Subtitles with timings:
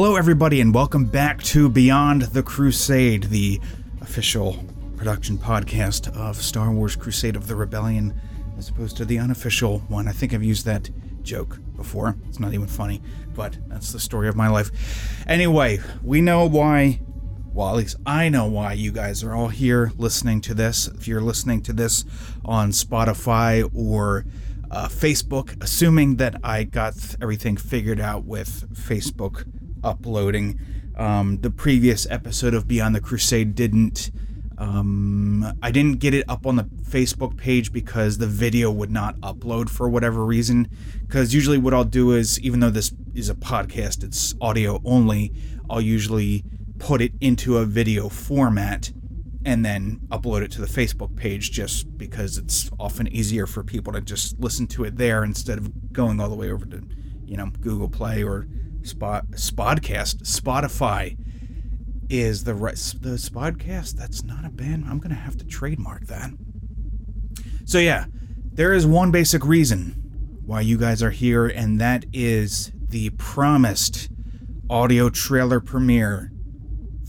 [0.00, 3.60] Hello, everybody, and welcome back to Beyond the Crusade, the
[4.00, 4.64] official
[4.96, 8.14] production podcast of Star Wars Crusade of the Rebellion,
[8.56, 10.06] as opposed to the unofficial one.
[10.06, 10.88] I think I've used that
[11.24, 12.16] joke before.
[12.28, 13.02] It's not even funny,
[13.34, 14.70] but that's the story of my life.
[15.26, 17.00] Anyway, we know why.
[17.52, 20.86] Well, at least I know why you guys are all here listening to this.
[20.86, 22.04] If you're listening to this
[22.44, 24.26] on Spotify or
[24.70, 29.44] uh, Facebook, assuming that I got everything figured out with Facebook
[29.82, 30.60] uploading.
[30.96, 34.10] Um, the previous episode of Beyond the Crusade didn't.
[34.58, 39.16] Um, I didn't get it up on the Facebook page because the video would not
[39.20, 40.68] upload for whatever reason.
[41.06, 45.32] Because usually, what I'll do is, even though this is a podcast, it's audio only,
[45.70, 46.44] I'll usually
[46.78, 48.90] put it into a video format
[49.44, 53.92] and then upload it to the Facebook page just because it's often easier for people
[53.92, 56.82] to just listen to it there instead of going all the way over to,
[57.24, 58.46] you know, Google Play or
[58.88, 60.22] Spot Spodcast.
[60.22, 61.16] Spotify
[62.10, 63.94] is the rest the Spodcast.
[63.94, 64.86] That's not a band.
[64.88, 66.30] I'm gonna have to trademark that.
[67.64, 68.06] So yeah,
[68.52, 74.08] there is one basic reason why you guys are here, and that is the promised
[74.70, 76.32] audio trailer premiere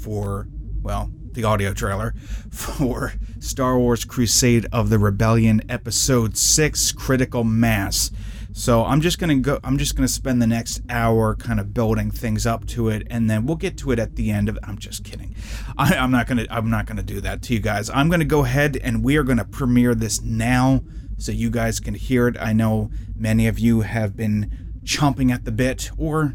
[0.02, 0.48] for
[0.82, 2.14] well the audio trailer
[2.52, 8.12] for Star Wars Crusade of the Rebellion Episode 6 Critical Mass.
[8.52, 9.60] So I'm just gonna go.
[9.64, 13.30] I'm just gonna spend the next hour kind of building things up to it, and
[13.30, 14.58] then we'll get to it at the end of.
[14.64, 15.36] I'm just kidding.
[15.78, 16.48] I, I'm not gonna.
[16.50, 17.90] I'm not gonna do that to you guys.
[17.92, 20.82] I'm gonna go ahead and we are gonna premiere this now,
[21.18, 22.38] so you guys can hear it.
[22.40, 26.34] I know many of you have been chomping at the bit, or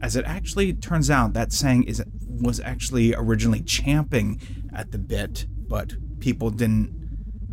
[0.00, 4.40] as it actually turns out, that saying is was actually originally champing
[4.72, 6.94] at the bit, but people didn't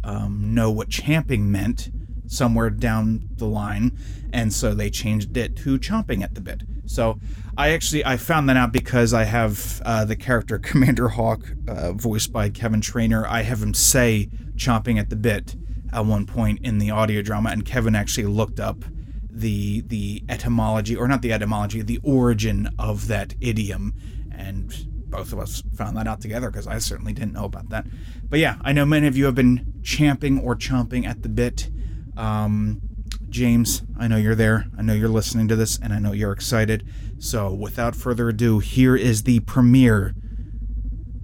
[0.03, 1.89] um, know what champing meant
[2.27, 3.97] somewhere down the line,
[4.33, 6.63] and so they changed it to chomping at the bit.
[6.85, 7.19] So
[7.57, 11.93] I actually I found that out because I have uh, the character Commander Hawk, uh,
[11.93, 13.25] voiced by Kevin Trainer.
[13.27, 15.55] I have him say chomping at the bit
[15.93, 18.83] at one point in the audio drama, and Kevin actually looked up
[19.29, 23.93] the the etymology, or not the etymology, the origin of that idiom,
[24.31, 27.85] and both of us found that out together because I certainly didn't know about that.
[28.27, 31.69] But yeah, I know many of you have been champing or chomping at the bit.
[32.17, 32.81] Um,
[33.29, 34.65] James, I know you're there.
[34.77, 36.87] I know you're listening to this, and I know you're excited.
[37.19, 40.13] So, without further ado, here is the premiere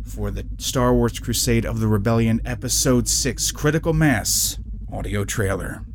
[0.06, 4.58] for the Star Wars Crusade of the Rebellion Episode 6 Critical Mass
[4.92, 5.86] audio trailer.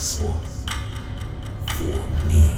[0.00, 1.92] A for
[2.26, 2.56] me.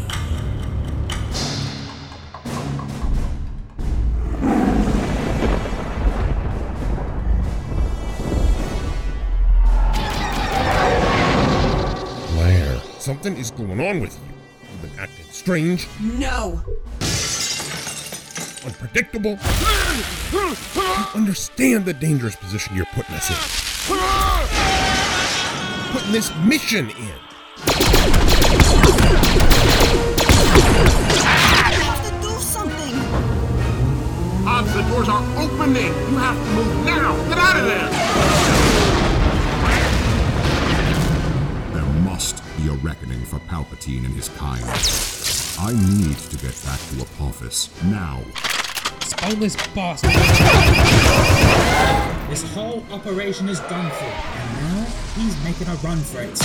[12.31, 14.21] Blair, something is going on with you.
[14.71, 16.63] You've been acting strange, No!
[18.65, 19.37] unpredictable.
[20.33, 23.37] You understand the dangerous position you're putting us in.
[25.93, 27.32] Putting this mission in.
[43.83, 44.63] Palpatine and his kind.
[45.59, 48.21] I need to get back to Apophis now.
[49.03, 50.11] Spoilers, bastard!
[52.31, 56.39] This whole operation is done for, and now he's making a run for it.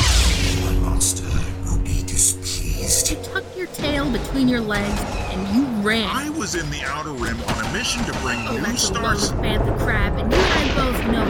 [0.66, 1.26] My master
[1.66, 3.12] will be displeased.
[3.12, 5.00] You tucked your tail between your legs
[5.32, 6.10] and you ran.
[6.10, 9.00] I was in the Outer Rim on a mission to bring Oh, new that's the
[9.00, 9.32] one stars.
[9.34, 11.26] with Bantha Crab, and you and I both know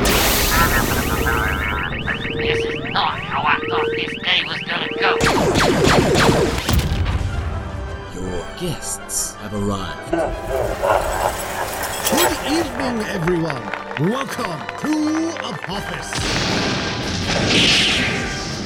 [2.37, 2.57] it.
[2.57, 5.11] This is how I thought this day was gonna go.
[8.15, 10.11] Your guests have arrived.
[12.09, 13.63] Good evening, everyone.
[14.09, 14.93] Welcome to
[15.45, 16.09] Apophis.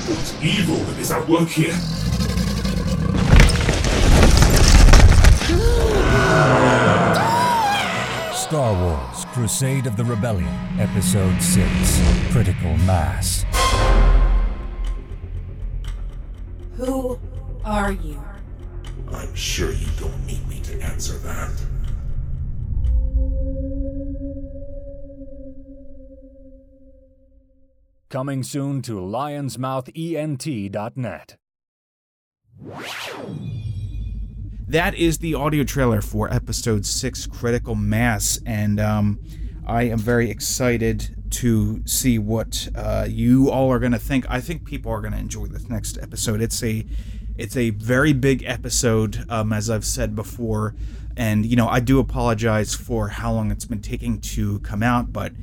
[0.07, 1.75] What evil is at work here?
[8.33, 12.01] Star Wars Crusade of the Rebellion, Episode 6
[12.31, 13.45] Critical Mass.
[17.71, 18.21] Are you?
[19.13, 21.51] I'm sure you don't need me to answer that.
[28.09, 31.37] Coming soon to lionsmouthent.net.
[34.67, 39.17] That is the audio trailer for episode six, Critical Mass, and um,
[39.65, 44.25] I am very excited to see what uh, you all are going to think.
[44.29, 46.41] I think people are going to enjoy this next episode.
[46.41, 46.85] It's a
[47.41, 50.75] it's a very big episode, um, as I've said before,
[51.17, 55.11] and you know I do apologize for how long it's been taking to come out,
[55.11, 55.33] but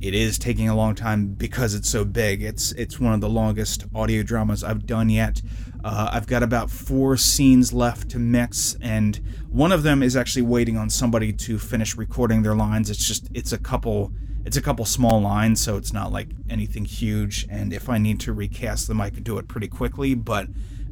[0.00, 2.42] it is taking a long time because it's so big.
[2.44, 5.42] It's it's one of the longest audio dramas I've done yet.
[5.82, 9.20] Uh, I've got about four scenes left to mix, and
[9.50, 12.88] one of them is actually waiting on somebody to finish recording their lines.
[12.88, 14.12] It's just it's a couple
[14.44, 17.48] it's a couple small lines, so it's not like anything huge.
[17.50, 20.14] And if I need to recast them, I could do it pretty quickly.
[20.14, 20.46] But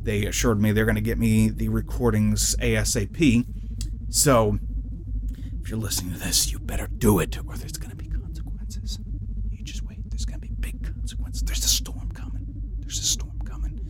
[0.06, 3.44] they assured me they're going to get me the recordings ASAP.
[4.08, 4.58] So
[5.60, 9.00] if you're listening to this, you better do it, or there's going to be consequences.
[9.50, 9.98] You just wait.
[10.08, 11.42] There's going to be big consequences.
[11.42, 12.46] There's a storm coming.
[12.78, 13.80] There's a storm coming.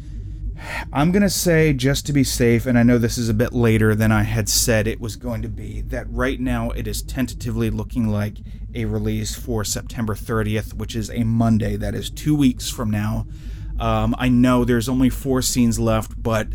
[0.91, 3.53] I'm going to say, just to be safe, and I know this is a bit
[3.53, 7.03] later than I had said it was going to be, that right now it is
[7.03, 8.39] tentatively looking like
[8.75, 11.77] a release for September 30th, which is a Monday.
[11.77, 13.27] That is two weeks from now.
[13.79, 16.49] Um, I know there's only four scenes left, but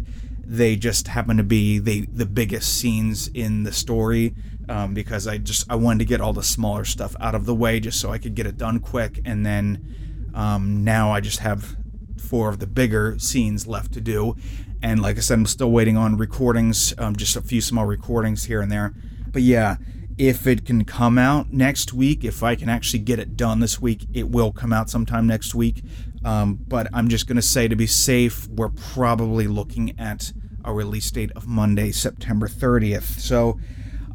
[0.51, 4.35] they just happen to be the the biggest scenes in the story
[4.67, 7.55] um, because I just I wanted to get all the smaller stuff out of the
[7.55, 11.39] way just so I could get it done quick, and then um, now I just
[11.39, 11.77] have
[12.19, 14.35] four of the bigger scenes left to do,
[14.81, 18.45] and like I said, I'm still waiting on recordings, um, just a few small recordings
[18.45, 18.93] here and there,
[19.31, 19.77] but yeah.
[20.17, 23.81] If it can come out next week, if I can actually get it done this
[23.81, 25.83] week, it will come out sometime next week.
[26.23, 30.33] Um, but I'm just going to say to be safe, we're probably looking at
[30.63, 33.19] a release date of Monday, September 30th.
[33.19, 33.59] So,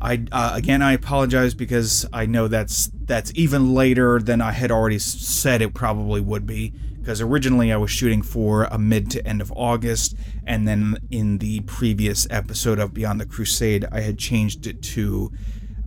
[0.01, 4.71] I uh, again I apologize because I know that's that's even later than I had
[4.71, 9.27] already said it probably would be because originally I was shooting for a mid to
[9.27, 10.15] end of August
[10.47, 15.33] and then in the previous episode of Beyond the Crusade I had changed it to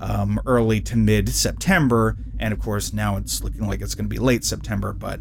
[0.01, 4.09] um, early to mid September and of course now it's looking like it's going to
[4.09, 5.19] be late September but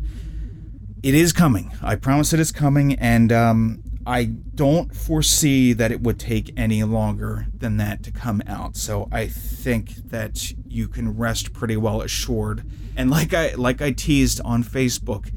[1.03, 6.01] it is coming I promise it is coming and um, I don't foresee that it
[6.01, 8.75] would take any longer than that to come out.
[8.75, 12.65] So I think that you can rest pretty well assured.
[12.97, 15.31] And like I like I teased on Facebook,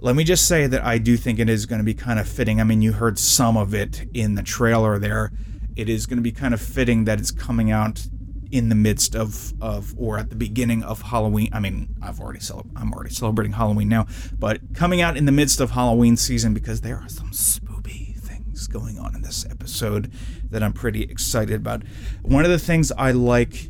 [0.00, 2.28] let me just say that I do think it is going to be kind of
[2.28, 2.60] fitting.
[2.60, 5.30] I mean, you heard some of it in the trailer there.
[5.76, 8.08] It is going to be kind of fitting that it's coming out
[8.50, 11.50] in the midst of of or at the beginning of Halloween.
[11.52, 12.40] I mean, I've already
[12.76, 14.06] I'm already celebrating Halloween now,
[14.38, 18.66] but coming out in the midst of Halloween season because there are some spooky things
[18.66, 20.12] going on in this episode
[20.50, 21.82] that I'm pretty excited about.
[22.22, 23.68] One of the things I like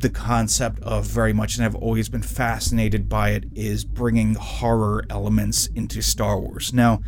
[0.00, 5.04] the concept of very much and I've always been fascinated by it is bringing horror
[5.10, 6.72] elements into Star Wars.
[6.72, 7.00] Now,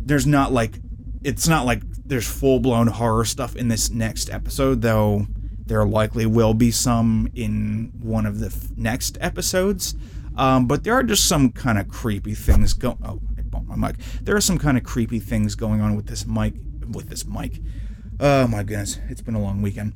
[0.00, 0.78] there's not like
[1.22, 5.26] it's not like there's full-blown horror stuff in this next episode though
[5.72, 9.94] there likely will be some in one of the f- next episodes.
[10.36, 12.98] Um, but there are just some kind of creepy things going.
[13.02, 13.96] Oh, I bumped my mic.
[14.20, 16.56] There are some kind of creepy things going on with this mic.
[16.90, 17.62] With this mic.
[18.20, 19.94] Oh my goodness, it's been a long weekend.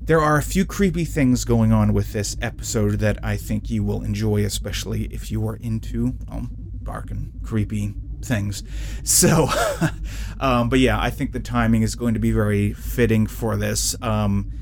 [0.00, 3.82] There are a few creepy things going on with this episode that I think you
[3.82, 6.52] will enjoy, especially if you are into um,
[6.84, 8.62] dark and creepy things.
[9.02, 9.48] So,
[10.40, 14.00] um, but yeah, I think the timing is going to be very fitting for this.
[14.00, 14.52] Um,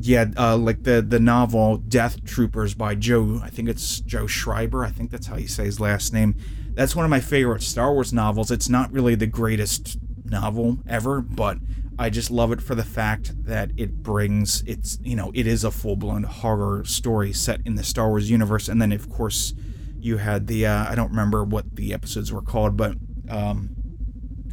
[0.00, 3.40] yeah, uh, like the the novel Death Troopers by Joe.
[3.42, 4.84] I think it's Joe Schreiber.
[4.84, 6.36] I think that's how you say his last name.
[6.74, 8.50] That's one of my favorite Star Wars novels.
[8.50, 11.58] It's not really the greatest novel ever, but
[11.98, 15.64] I just love it for the fact that it brings it's you know it is
[15.64, 19.52] a full blown horror story set in the Star Wars universe, and then of course
[19.98, 22.96] you had the uh, I don't remember what the episodes were called, but
[23.28, 23.70] um,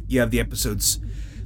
[0.08, 0.98] you have the episodes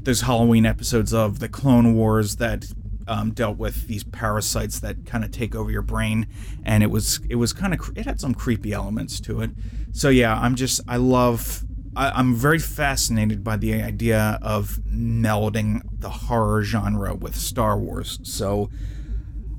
[0.02, 2.64] those Halloween episodes of the Clone Wars that
[3.10, 6.28] um, dealt with these parasites that kind of take over your brain,
[6.64, 9.50] and it was it was kind of it had some creepy elements to it.
[9.92, 11.64] So yeah, I'm just I love
[11.96, 18.20] I, I'm very fascinated by the idea of melding the horror genre with Star Wars.
[18.22, 18.70] So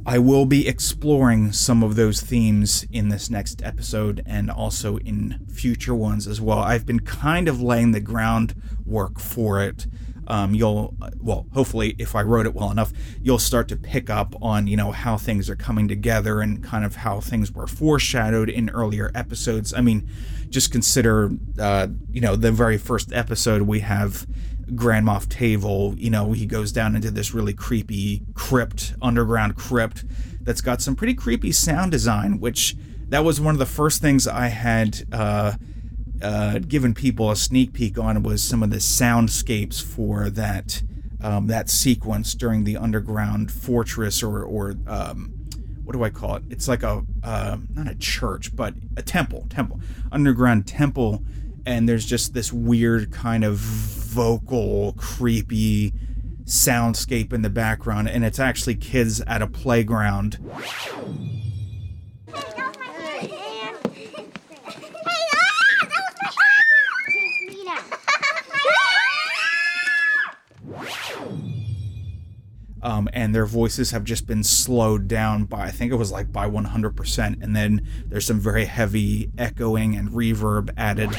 [0.06, 5.46] I will be exploring some of those themes in this next episode and also in
[5.54, 6.60] future ones as well.
[6.60, 9.86] I've been kind of laying the groundwork for it
[10.28, 14.36] um, you'll well hopefully if i wrote it well enough you'll start to pick up
[14.42, 18.50] on you know how things are coming together and kind of how things were foreshadowed
[18.50, 19.74] in earlier episodes.
[19.74, 20.10] I mean
[20.50, 24.28] just consider uh, you know the very first episode we have
[24.76, 30.06] grand moff Tavel you know he goes down into this really creepy crypt underground crypt
[30.42, 32.76] that's got some pretty creepy sound design which
[33.10, 35.54] that was one of the first things i had uh,
[36.22, 40.82] uh, given people a sneak peek on was some of the soundscapes for that
[41.22, 45.34] um, that sequence during the underground fortress or or um,
[45.84, 46.44] what do I call it?
[46.50, 51.24] It's like a uh, not a church, but a temple, temple, underground temple,
[51.66, 55.94] and there's just this weird kind of vocal, creepy
[56.46, 60.38] soundscape in the background, and it's actually kids at a playground.
[72.84, 76.32] Um, and their voices have just been slowed down by I think it was like
[76.32, 81.12] by 100%, and then there's some very heavy echoing and reverb added.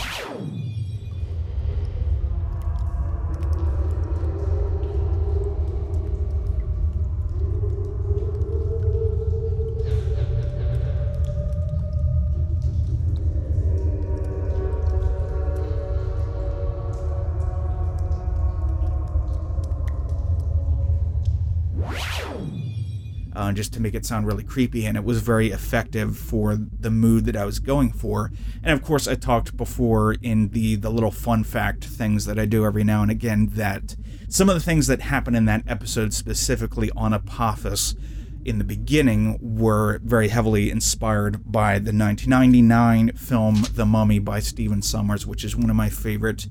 [23.43, 26.91] Uh, just to make it sound really creepy, and it was very effective for the
[26.91, 28.31] mood that I was going for.
[28.63, 32.47] And of course, I talked before in the the little fun fact things that I
[32.47, 33.97] do every now and again that
[34.29, 37.97] some of the things that happen in that episode, specifically on Apophis,
[38.45, 44.83] in the beginning, were very heavily inspired by the 1999 film The Mummy by Stephen
[44.83, 46.47] Sommers, which is one of my favorite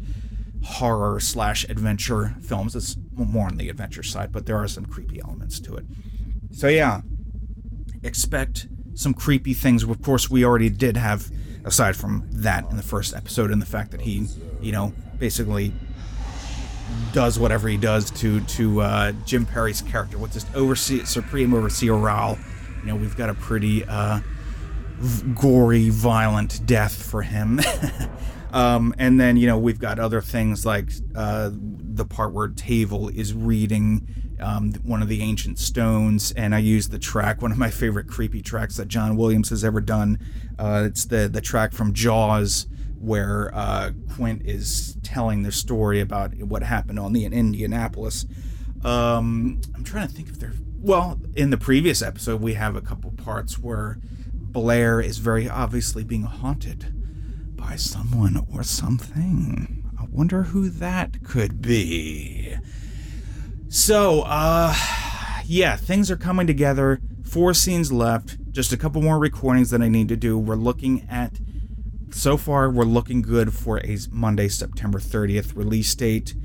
[0.63, 2.75] horror slash adventure films.
[2.75, 5.85] It's more on the adventure side, but there are some creepy elements to it.
[6.51, 7.01] So yeah,
[8.03, 9.83] expect some creepy things.
[9.83, 11.31] Of course, we already did have,
[11.65, 14.27] aside from that in the first episode, and the fact that he,
[14.61, 15.73] you know, basically
[17.13, 21.95] does whatever he does to to uh, Jim Perry's character with this overseer, supreme overseer
[21.95, 22.37] Raoul.
[22.81, 24.19] You know, we've got a pretty uh,
[24.97, 27.59] v- gory, violent death for him.
[28.53, 33.09] um, and then you know we've got other things like uh, the part where Tavel
[33.09, 34.07] is reading
[34.41, 38.07] um, one of the ancient stones, and I use the track, one of my favorite
[38.07, 40.19] creepy tracks that John Williams has ever done.
[40.57, 42.67] Uh, it's the the track from Jaws,
[42.99, 48.25] where uh, Quint is telling the story about what happened on the in Indianapolis.
[48.83, 50.53] Um, I'm trying to think if there.
[50.79, 53.99] Well, in the previous episode, we have a couple parts where
[54.33, 56.93] Blair is very obviously being haunted
[57.55, 59.83] by someone or something.
[59.99, 62.55] I wonder who that could be.
[63.73, 64.75] So, uh,
[65.45, 66.99] yeah, things are coming together.
[67.23, 68.51] Four scenes left.
[68.51, 70.37] Just a couple more recordings that I need to do.
[70.37, 71.39] We're looking at,
[72.11, 76.35] so far, we're looking good for a Monday, September 30th release date.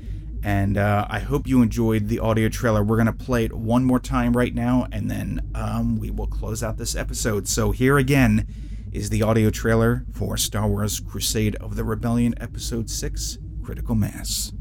[0.41, 2.81] And uh, I hope you enjoyed the audio trailer.
[2.81, 6.27] We're going to play it one more time right now, and then um, we will
[6.27, 7.49] close out this episode.
[7.49, 8.47] So, here again
[8.93, 14.53] is the audio trailer for Star Wars Crusade of the Rebellion, Episode 6 Critical Mass.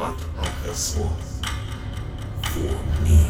[0.00, 1.10] But a vessel
[2.44, 3.20] for me.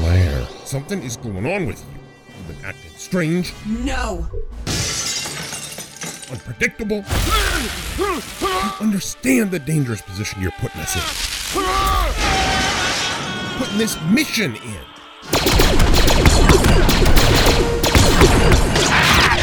[0.00, 2.34] Blair, something is going on with you.
[2.38, 4.26] You've been acting strange, No!
[6.30, 7.04] unpredictable.
[7.98, 8.22] You
[8.80, 11.41] understand the dangerous position you're putting us in.
[13.58, 14.60] Putting this mission in.
[14.60, 14.68] You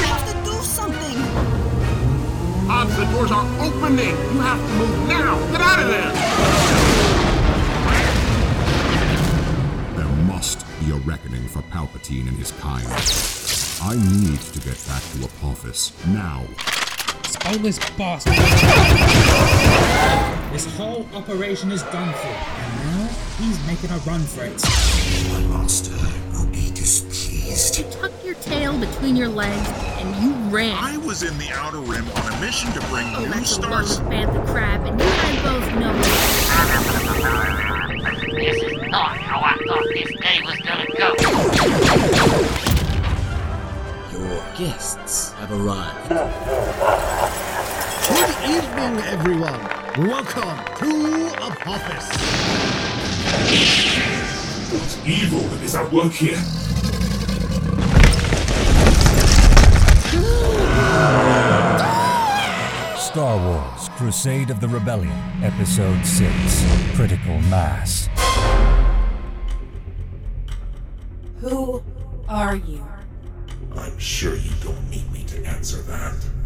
[0.06, 1.18] have to do something!
[2.98, 4.10] The doors are opening!
[4.10, 5.38] You have to move now!
[5.52, 6.12] Get out of there!
[9.96, 12.88] There must be a reckoning for Palpatine and his kind.
[13.82, 16.46] I need to get back to Apophis now.
[17.24, 18.34] Spineless bastard!
[20.52, 22.99] This whole operation is done for, and now
[23.40, 24.62] he's making a run for it.
[25.32, 25.96] My master
[26.34, 27.78] will be displeased.
[27.80, 29.68] You tucked your tail between your legs
[30.00, 30.76] and you ran.
[30.78, 33.86] I was in the Outer Rim on a mission to bring Oh, new that's along
[33.86, 34.00] stars.
[34.02, 36.06] with Bantha Crab, and you and I both know it.
[38.36, 41.16] This is not how I thought this day was gonna go.
[44.18, 46.10] Your guests have arrived.
[48.10, 49.62] Good evening, everyone!
[50.08, 50.90] Welcome to
[51.44, 52.08] Apophis!
[54.72, 56.38] What evil is at work here?
[62.98, 66.32] Star Wars Crusade of the Rebellion, Episode 6
[66.96, 68.10] Critical Mass.
[71.40, 71.82] Who
[72.28, 72.86] are you?
[73.76, 76.39] I'm sure you don't need me to answer that.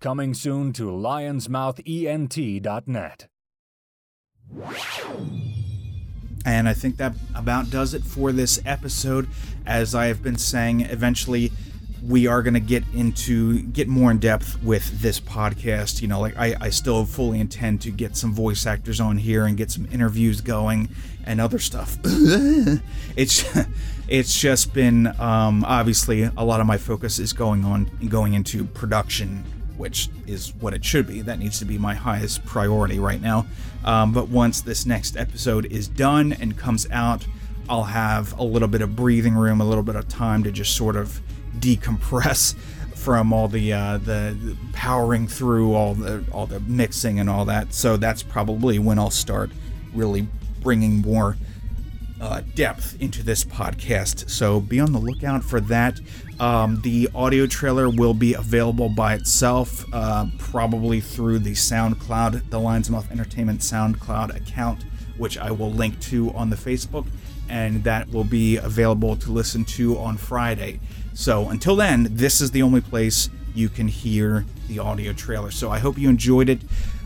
[0.00, 3.28] Coming soon to lionsmouthent.net.
[6.44, 9.26] And I think that about does it for this episode.
[9.66, 11.50] As I have been saying, eventually
[12.06, 16.02] we are going to get into get more in depth with this podcast.
[16.02, 19.46] You know, like I, I still fully intend to get some voice actors on here
[19.46, 20.88] and get some interviews going
[21.24, 21.98] and other stuff.
[22.04, 23.44] it's
[24.08, 28.64] it's just been um, obviously a lot of my focus is going on going into
[28.66, 29.44] production
[29.76, 31.20] which is what it should be.
[31.20, 33.46] That needs to be my highest priority right now.
[33.84, 37.26] Um, but once this next episode is done and comes out,
[37.68, 40.76] I'll have a little bit of breathing room, a little bit of time to just
[40.76, 41.20] sort of
[41.58, 42.54] decompress
[42.94, 47.44] from all the uh, the, the powering through all the all the mixing and all
[47.44, 47.72] that.
[47.74, 49.50] So that's probably when I'll start
[49.92, 50.26] really
[50.60, 51.36] bringing more
[52.20, 54.30] uh, depth into this podcast.
[54.30, 56.00] So be on the lookout for that.
[56.38, 62.60] Um, the audio trailer will be available by itself, uh, probably through the SoundCloud, the
[62.60, 64.84] Lions Mouth Entertainment SoundCloud account,
[65.16, 67.06] which I will link to on the Facebook,
[67.48, 70.80] and that will be available to listen to on Friday.
[71.14, 75.50] So until then, this is the only place you can hear the audio trailer.
[75.50, 76.60] So I hope you enjoyed it.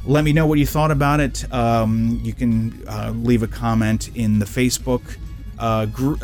[0.05, 1.53] Let me know what you thought about it.
[1.53, 5.19] Um, you can uh, leave a comment in the Facebook
[5.59, 6.21] uh, uh, group,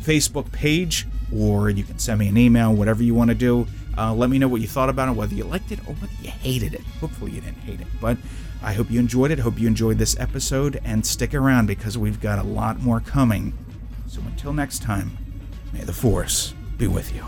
[0.00, 3.66] Facebook page, or you can send me an email, whatever you want to do.
[3.98, 6.12] Uh, let me know what you thought about it, whether you liked it or whether
[6.22, 6.82] you hated it.
[7.00, 8.16] Hopefully, you didn't hate it, but
[8.62, 9.38] I hope you enjoyed it.
[9.38, 13.56] Hope you enjoyed this episode, and stick around because we've got a lot more coming.
[14.06, 15.16] So until next time,
[15.72, 17.24] may the Force be with you.